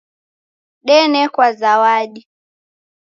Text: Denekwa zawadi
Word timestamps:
Denekwa 0.87 1.47
zawadi 1.59 2.21